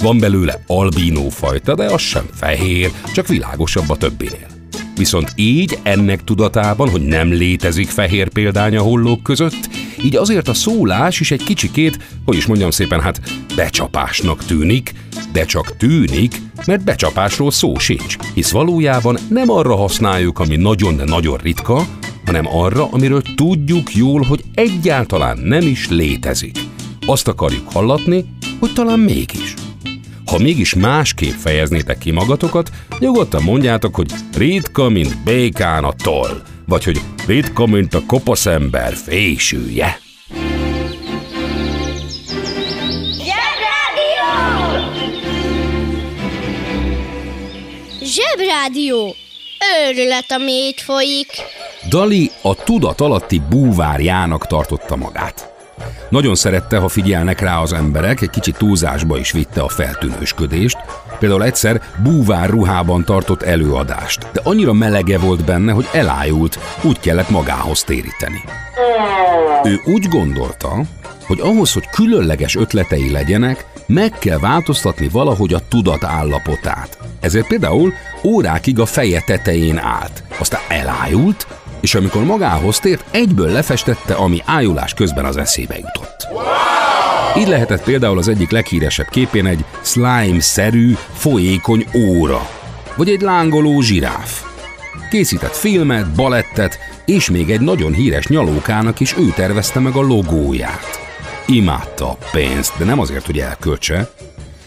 Van 0.00 0.18
belőle 0.18 0.62
albínó 0.66 1.28
fajta, 1.28 1.74
de 1.74 1.84
az 1.84 2.00
sem 2.00 2.26
fehér, 2.32 2.90
csak 3.14 3.26
világosabb 3.26 3.90
a 3.90 3.96
többinél. 3.96 4.55
Viszont 4.96 5.32
így 5.34 5.78
ennek 5.82 6.24
tudatában, 6.24 6.88
hogy 6.88 7.02
nem 7.02 7.32
létezik 7.32 7.88
fehér 7.88 8.28
példány 8.28 8.76
a 8.76 8.82
hollók 8.82 9.22
között, 9.22 9.68
így 10.04 10.16
azért 10.16 10.48
a 10.48 10.54
szólás 10.54 11.20
is 11.20 11.30
egy 11.30 11.44
kicsikét, 11.44 11.98
hogy 12.24 12.36
is 12.36 12.46
mondjam 12.46 12.70
szépen, 12.70 13.00
hát 13.00 13.20
becsapásnak 13.56 14.44
tűnik, 14.44 14.94
de 15.32 15.44
csak 15.44 15.76
tűnik, 15.76 16.40
mert 16.66 16.84
becsapásról 16.84 17.50
szó 17.50 17.78
sincs, 17.78 18.16
hisz 18.34 18.50
valójában 18.50 19.18
nem 19.28 19.50
arra 19.50 19.76
használjuk, 19.76 20.38
ami 20.38 20.56
nagyon, 20.56 20.96
de 20.96 21.04
nagyon 21.04 21.36
ritka, 21.36 21.86
hanem 22.24 22.46
arra, 22.46 22.88
amiről 22.90 23.22
tudjuk 23.34 23.94
jól, 23.94 24.22
hogy 24.22 24.44
egyáltalán 24.54 25.38
nem 25.38 25.62
is 25.62 25.88
létezik. 25.88 26.58
Azt 27.06 27.28
akarjuk 27.28 27.72
hallatni, 27.72 28.24
hogy 28.58 28.72
talán 28.72 28.98
mégis. 28.98 29.54
Ha 30.26 30.38
mégis 30.38 30.74
másképp 30.74 31.34
fejeznétek 31.34 31.98
ki 31.98 32.10
magatokat, 32.10 32.70
nyugodtan 32.98 33.42
mondjátok, 33.42 33.94
hogy 33.94 34.10
ritka, 34.36 34.88
mint 34.88 35.22
békán 35.24 35.84
a 35.84 35.92
toll, 36.02 36.42
vagy 36.66 36.84
hogy 36.84 37.00
ritka, 37.26 37.66
mint 37.66 37.94
a 37.94 38.02
kopasz 38.06 38.46
ember 38.46 38.94
fésűje. 38.94 39.98
Zsebrádió! 48.02 49.14
Őrület, 49.88 50.32
ami 50.32 50.52
itt 50.52 50.80
folyik. 50.80 51.26
Dali 51.88 52.30
a 52.42 52.54
tudat 52.54 53.00
alatti 53.00 53.42
búvárjának 53.48 54.46
tartotta 54.46 54.96
magát. 54.96 55.55
Nagyon 56.08 56.34
szerette, 56.34 56.78
ha 56.78 56.88
figyelnek 56.88 57.40
rá 57.40 57.58
az 57.58 57.72
emberek, 57.72 58.20
egy 58.20 58.30
kicsit 58.30 58.56
túlzásba 58.56 59.18
is 59.18 59.30
vitte 59.30 59.60
a 59.60 59.68
feltűnősködést. 59.68 60.78
Például 61.18 61.44
egyszer 61.44 61.82
búvár 62.02 62.50
ruhában 62.50 63.04
tartott 63.04 63.42
előadást, 63.42 64.26
de 64.32 64.40
annyira 64.44 64.72
melege 64.72 65.18
volt 65.18 65.44
benne, 65.44 65.72
hogy 65.72 65.88
elájult, 65.92 66.58
úgy 66.82 67.00
kellett 67.00 67.30
magához 67.30 67.82
téríteni. 67.82 68.42
Ő 69.64 69.80
úgy 69.84 70.08
gondolta, 70.08 70.80
hogy 71.26 71.40
ahhoz, 71.40 71.72
hogy 71.72 71.88
különleges 71.88 72.56
ötletei 72.56 73.10
legyenek, 73.10 73.66
meg 73.86 74.10
kell 74.18 74.38
változtatni 74.38 75.08
valahogy 75.08 75.54
a 75.54 75.68
tudat 75.68 76.04
állapotát. 76.04 76.98
Ezért 77.20 77.46
például 77.46 77.92
órákig 78.24 78.78
a 78.78 78.86
feje 78.86 79.22
tetején 79.26 79.78
állt, 79.78 80.22
aztán 80.38 80.60
elájult, 80.68 81.46
és 81.80 81.94
amikor 81.94 82.24
magához 82.24 82.78
tért, 82.78 83.04
egyből 83.10 83.50
lefestette, 83.50 84.14
ami 84.14 84.42
ájulás 84.44 84.94
közben 84.94 85.24
az 85.24 85.36
eszébe 85.36 85.74
jutott. 85.76 86.26
Így 87.38 87.48
lehetett 87.48 87.82
például 87.82 88.18
az 88.18 88.28
egyik 88.28 88.50
leghíresebb 88.50 89.08
képén 89.08 89.46
egy 89.46 89.64
slime-szerű, 89.82 90.96
folyékony 91.12 91.86
óra, 91.94 92.48
vagy 92.96 93.08
egy 93.08 93.20
lángoló 93.20 93.80
zsiráf. 93.80 94.42
Készített 95.10 95.56
filmet, 95.56 96.14
balettet, 96.14 96.78
és 97.04 97.30
még 97.30 97.50
egy 97.50 97.60
nagyon 97.60 97.92
híres 97.92 98.26
nyalókának 98.26 99.00
is 99.00 99.16
ő 99.18 99.32
tervezte 99.34 99.80
meg 99.80 99.94
a 99.94 100.00
logóját. 100.00 101.00
Imádta 101.46 102.08
a 102.08 102.18
pénzt, 102.32 102.72
de 102.78 102.84
nem 102.84 103.00
azért, 103.00 103.26
hogy 103.26 103.38
elköltse, 103.38 104.10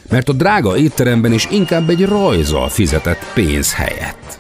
mert 0.10 0.30
a 0.30 0.34
drága 0.34 0.78
étteremben 0.78 1.34
is 1.34 1.48
inkább 1.52 1.90
egy 1.90 2.06
rajzal 2.06 2.70
fizetett 2.70 3.32
pénz 3.34 3.74
helyett. 3.74 4.38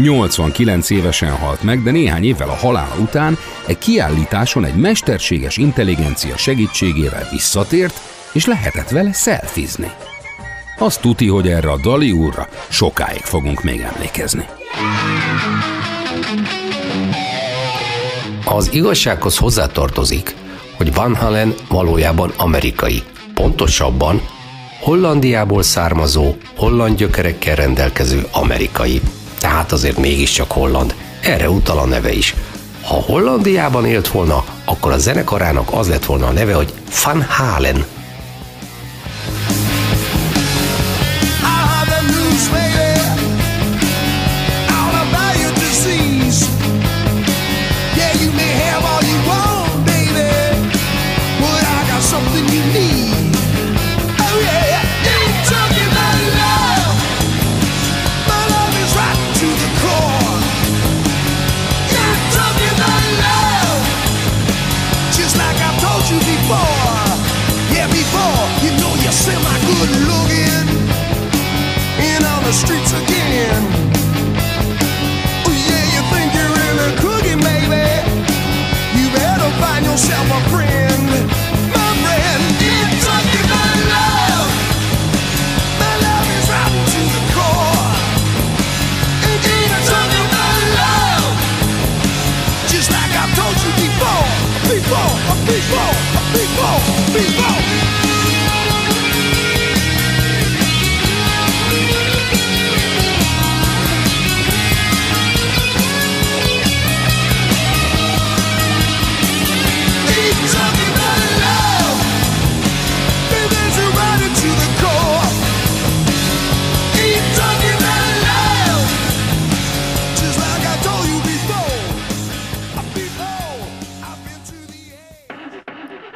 89 0.00 0.90
évesen 0.90 1.30
halt 1.30 1.62
meg, 1.62 1.82
de 1.82 1.90
néhány 1.90 2.24
évvel 2.24 2.48
a 2.48 2.56
halála 2.56 2.94
után 2.98 3.38
egy 3.66 3.78
kiállításon 3.78 4.64
egy 4.64 4.74
mesterséges 4.74 5.56
intelligencia 5.56 6.36
segítségével 6.36 7.28
visszatért, 7.30 8.00
és 8.32 8.46
lehetett 8.46 8.88
vele 8.88 9.12
szelfizni. 9.12 9.90
Azt 10.78 11.00
tuti, 11.00 11.26
hogy 11.26 11.48
erre 11.48 11.70
a 11.70 11.76
Dali 11.76 12.12
úrra 12.12 12.48
sokáig 12.68 13.20
fogunk 13.20 13.62
még 13.62 13.80
emlékezni. 13.80 14.44
Az 18.44 18.70
igazsághoz 18.72 19.36
hozzátartozik, 19.36 20.34
hogy 20.76 20.94
Van 20.94 21.14
Halen 21.14 21.54
valójában 21.68 22.32
amerikai. 22.36 23.02
Pontosabban 23.34 24.20
Hollandiából 24.80 25.62
származó, 25.62 26.34
holland 26.56 26.96
gyökerekkel 26.96 27.54
rendelkező 27.54 28.26
amerikai. 28.32 29.00
Tehát 29.40 29.72
azért 29.72 29.96
mégiscsak 29.96 30.52
holland. 30.52 30.94
Erre 31.20 31.50
utal 31.50 31.78
a 31.78 31.86
neve 31.86 32.12
is. 32.12 32.34
Ha 32.82 32.94
Hollandiában 32.94 33.86
élt 33.86 34.08
volna, 34.08 34.44
akkor 34.64 34.92
a 34.92 34.98
zenekarának 34.98 35.72
az 35.72 35.88
lett 35.88 36.04
volna 36.04 36.26
a 36.26 36.32
neve, 36.32 36.54
hogy 36.54 36.72
Van 37.04 37.22
Halen. 37.22 37.84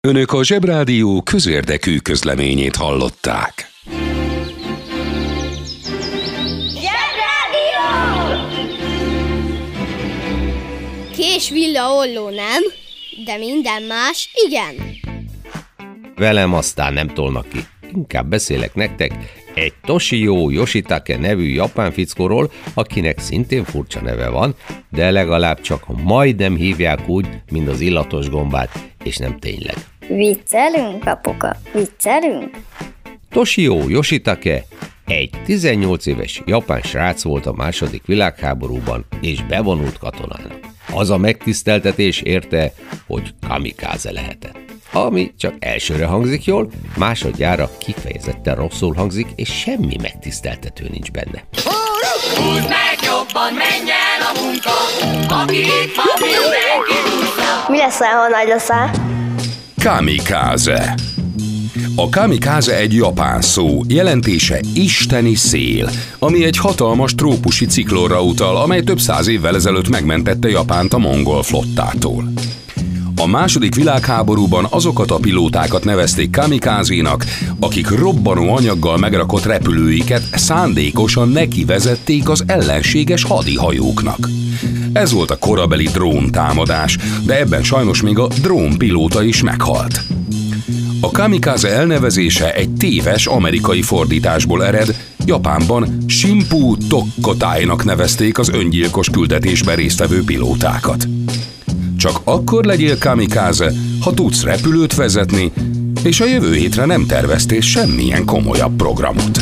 Önök 0.00 0.32
a 0.32 0.44
Zsebrádió 0.44 1.22
közérdekű 1.22 1.98
közleményét 1.98 2.76
hallották. 2.76 3.66
Kés 11.16 11.50
villa 11.50 11.92
olló 11.92 12.28
nem, 12.28 12.62
de 13.24 13.36
minden 13.36 13.82
más 13.82 14.30
igen. 14.46 14.74
Velem 16.16 16.54
aztán 16.54 16.92
nem 16.92 17.08
tolnak 17.08 17.48
ki. 17.48 17.58
Inkább 17.94 18.28
beszélek 18.28 18.74
nektek 18.74 19.12
egy 19.58 19.72
Toshio 19.84 20.50
Yoshitake 20.50 21.16
nevű 21.16 21.48
japán 21.48 21.92
fickóról, 21.92 22.50
akinek 22.74 23.18
szintén 23.18 23.64
furcsa 23.64 24.00
neve 24.00 24.28
van, 24.28 24.54
de 24.90 25.10
legalább 25.10 25.60
csak 25.60 26.02
majdnem 26.02 26.56
hívják 26.56 27.08
úgy, 27.08 27.26
mint 27.50 27.68
az 27.68 27.80
illatos 27.80 28.28
gombát, 28.28 28.70
és 29.04 29.16
nem 29.16 29.38
tényleg. 29.38 29.74
Viccelünk, 30.08 31.06
apuka, 31.06 31.56
viccelünk? 31.72 32.56
Toshio 33.30 33.88
Yoshitake 33.88 34.64
egy 35.06 35.30
18 35.44 36.06
éves 36.06 36.42
japán 36.46 36.80
srác 36.80 37.22
volt 37.22 37.46
a 37.46 37.52
második 37.52 38.06
világháborúban, 38.06 39.06
és 39.20 39.42
bevonult 39.42 39.98
katonának. 39.98 40.58
Az 40.94 41.10
a 41.10 41.16
megtiszteltetés 41.16 42.20
érte, 42.20 42.72
hogy 43.06 43.34
kamikáze 43.48 44.12
lehetett. 44.12 44.67
Ami 44.92 45.32
csak 45.38 45.54
elsőre 45.58 46.06
hangzik 46.06 46.44
jól, 46.44 46.70
másodjára 46.96 47.70
kifejezetten 47.78 48.54
rosszul 48.54 48.94
hangzik, 48.94 49.26
és 49.34 49.48
semmi 49.48 49.96
megtiszteltető 50.00 50.88
nincs 50.92 51.10
benne. 51.10 51.44
Húzd 52.36 52.68
meg 52.68 52.98
jobban, 53.02 53.52
menj 53.52 53.90
el 53.90 54.26
a 54.34 54.40
munka, 54.42 54.70
aki 55.42 55.58
itt 55.58 55.94
van, 55.96 56.16
mindenki 56.20 57.10
húzza. 57.10 57.64
Mi 57.68 57.76
leszel, 57.76 58.12
ha 58.12 58.28
nagy 58.28 58.48
leszel? 58.48 58.90
Kamikaze. 59.82 60.94
A 61.96 62.08
kamikaze 62.08 62.76
egy 62.76 62.94
japán 62.94 63.40
szó, 63.40 63.80
jelentése 63.88 64.60
isteni 64.74 65.34
szél, 65.34 65.90
ami 66.18 66.44
egy 66.44 66.56
hatalmas 66.56 67.14
trópusi 67.14 67.66
ciklonra 67.66 68.22
utal, 68.22 68.56
amely 68.56 68.82
több 68.82 68.98
száz 69.00 69.26
évvel 69.26 69.54
ezelőtt 69.54 69.88
megmentette 69.88 70.48
Japánt 70.48 70.92
a 70.92 70.98
mongol 70.98 71.42
flottától. 71.42 72.32
A 73.20 73.26
második 73.26 73.74
világháborúban 73.74 74.66
azokat 74.70 75.10
a 75.10 75.18
pilótákat 75.18 75.84
nevezték 75.84 76.30
kamikázénak, 76.30 77.24
akik 77.60 77.90
robbanó 77.90 78.54
anyaggal 78.54 78.96
megrakott 78.96 79.44
repülőiket 79.44 80.22
szándékosan 80.32 81.28
nekivezették 81.28 82.28
az 82.28 82.44
ellenséges 82.46 83.22
hadihajóknak. 83.22 84.28
Ez 84.92 85.12
volt 85.12 85.30
a 85.30 85.38
korabeli 85.38 85.86
drón 85.86 86.30
támadás, 86.30 86.98
de 87.26 87.38
ebben 87.38 87.62
sajnos 87.62 88.02
még 88.02 88.18
a 88.18 88.26
drónpilóta 88.26 89.22
is 89.22 89.42
meghalt. 89.42 90.02
A 91.00 91.10
kamikaze 91.10 91.68
elnevezése 91.68 92.54
egy 92.54 92.70
téves 92.70 93.26
amerikai 93.26 93.82
fordításból 93.82 94.64
ered, 94.64 94.96
Japánban 95.24 96.04
Shimpu 96.06 96.76
Tokkotájnak 96.88 97.84
nevezték 97.84 98.38
az 98.38 98.48
öngyilkos 98.48 99.10
küldetésben 99.10 99.76
résztvevő 99.76 100.24
pilótákat. 100.24 101.08
Csak 101.98 102.20
akkor 102.24 102.64
legyél 102.64 102.98
kamikaze, 102.98 103.72
ha 104.00 104.14
tudsz 104.14 104.42
repülőt 104.42 104.94
vezetni, 104.94 105.52
és 106.02 106.20
a 106.20 106.26
jövő 106.26 106.54
hétre 106.54 106.84
nem 106.84 107.06
terveztél 107.06 107.60
semmilyen 107.60 108.24
komolyabb 108.24 108.76
programot. 108.76 109.40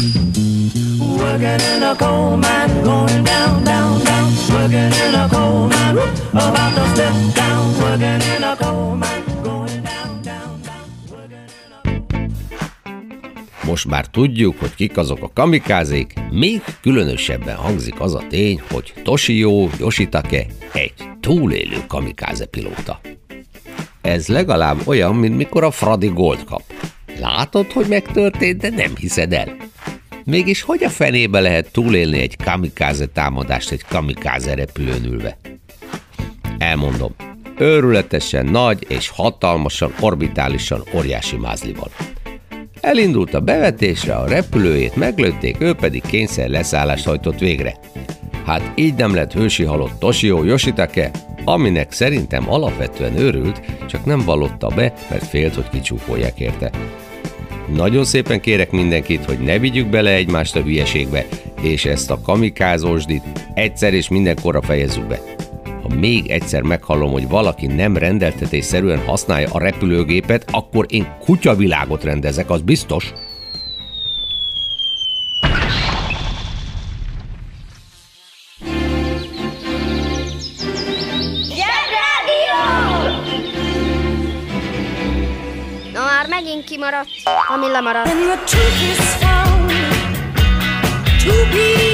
Working 0.99 1.61
in 1.77 1.83
a 1.83 1.97
coal 1.97 2.37
mine, 2.37 2.81
going 2.83 3.23
down, 3.23 3.65
down, 3.65 4.03
down. 4.05 4.33
Working 4.51 4.93
in 5.09 5.15
a 5.15 5.29
coal 5.29 5.67
mine, 5.67 5.99
about 6.33 6.75
to 6.75 6.85
step 6.95 7.13
down. 7.35 7.81
Working 7.81 8.23
in 8.37 8.43
a 8.43 8.57
coal 8.57 8.95
mine, 8.95 9.16
Most 13.67 13.87
már 13.87 14.07
tudjuk, 14.07 14.59
hogy 14.59 14.75
kik 14.75 14.97
azok 14.97 15.23
a 15.23 15.31
kamikázék, 15.35 16.13
még 16.31 16.63
különösebben 16.81 17.57
hangzik 17.57 18.01
az 18.01 18.15
a 18.15 18.23
tény, 18.29 18.63
hogy 18.71 18.93
Toshio 19.03 19.69
Yoshitake 19.79 20.47
egy 20.73 20.95
túlélő 21.21 21.85
kamikáze 21.87 22.47
pilóta. 22.47 23.01
Ez 24.01 24.29
legalább 24.29 24.81
olyan, 24.85 25.15
mint 25.15 25.37
mikor 25.37 25.65
a 25.65 25.71
Fradi 25.71 26.07
Gold 26.07 26.45
kap. 26.45 26.63
Látod, 27.21 27.73
hogy 27.73 27.87
megtörtént, 27.89 28.61
de 28.61 28.71
nem 28.71 28.97
hiszed 28.97 29.33
el. 29.33 29.57
Mégis 30.25 30.63
hogy 30.63 30.85
a 30.85 30.91
fenébe 30.91 31.41
lehet 31.41 31.73
túlélni 31.73 32.21
egy 32.21 32.37
kamikáze 32.37 33.07
támadást 33.07 33.71
egy 33.71 33.85
kamikáze 33.89 34.55
repülőn 34.55 35.05
ülve? 35.05 35.39
Elmondom, 36.59 37.15
őrületesen 37.59 38.47
nagy 38.47 38.87
és 38.89 39.09
hatalmasan, 39.09 39.95
orbitálisan 40.01 40.83
óriási 40.95 41.37
mázlival. 41.37 41.91
Elindult 42.81 43.35
a 43.35 43.41
bevetésre, 43.41 44.15
a 44.15 44.29
repülőjét 44.29 44.97
meglőtték, 44.97 45.57
ő 45.61 45.73
pedig 45.73 46.03
kényszer 46.07 46.49
leszállást 46.49 47.05
hajtott 47.05 47.39
végre. 47.39 47.75
Hát 48.45 48.73
így 48.75 48.95
nem 48.95 49.15
lett 49.15 49.33
hősi 49.33 49.65
halott 49.65 49.99
Toshio 49.99 50.45
Yoshitake, 50.45 51.11
aminek 51.45 51.93
szerintem 51.93 52.51
alapvetően 52.51 53.19
őrült, 53.19 53.61
csak 53.87 54.05
nem 54.05 54.25
vallotta 54.25 54.69
be, 54.69 54.93
mert 55.11 55.27
félt, 55.27 55.55
hogy 55.55 55.69
kicsúfolják 55.69 56.41
érte. 56.41 56.71
Nagyon 57.75 58.05
szépen 58.05 58.41
kérek 58.41 58.71
mindenkit, 58.71 59.25
hogy 59.25 59.39
ne 59.39 59.59
vigyük 59.59 59.87
bele 59.87 60.11
egymást 60.11 60.57
a 60.57 60.63
hülyeségbe, 60.63 61.27
és 61.61 61.85
ezt 61.85 62.11
a 62.11 62.21
kamikázósdit 62.21 63.23
egyszer 63.55 63.95
és 63.95 64.09
mindenkorra 64.09 64.63
fejezzük 64.63 65.07
be. 65.07 65.21
Ha 65.89 65.95
még 65.95 66.31
egyszer 66.31 66.63
meghallom, 66.63 67.11
hogy 67.11 67.29
valaki 67.29 67.67
nem 67.67 67.97
rendeltetésszerűen 67.97 69.05
használja 69.05 69.49
a 69.53 69.59
repülőgépet, 69.59 70.45
akkor 70.51 70.87
én 70.89 71.17
kutyavilágot 71.25 72.05
rendezek, 72.05 72.51
az 72.51 72.61
biztos. 72.61 73.13
Megint 86.29 86.65
kimaradt, 86.65 87.09
ami 87.55 87.71
lemaradt. 87.71 88.07
When 88.07 88.27
the 88.27 88.45
truth 88.45 88.83
is 88.91 88.99
found 88.99 89.71
to 91.25 91.57
be 91.57 91.86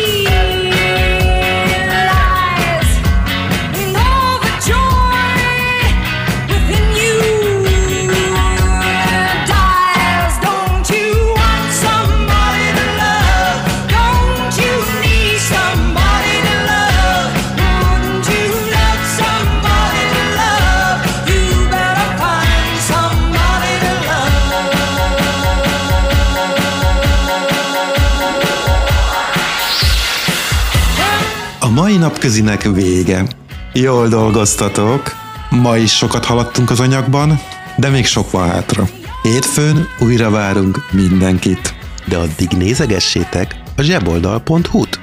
napközinek 32.22 32.62
vége. 32.62 33.26
Jól 33.72 34.08
dolgoztatok. 34.08 35.12
Ma 35.50 35.76
is 35.76 35.96
sokat 35.96 36.24
haladtunk 36.24 36.70
az 36.70 36.80
anyagban, 36.80 37.40
de 37.76 37.88
még 37.88 38.06
sok 38.06 38.30
van 38.30 38.48
hátra. 38.48 38.88
Hétfőn 39.22 39.88
újra 39.98 40.30
várunk 40.30 40.78
mindenkit. 40.90 41.74
De 42.04 42.16
addig 42.16 42.48
nézegessétek 42.50 43.56
a 43.76 43.82
zseboldal.hu-t. 43.82 45.01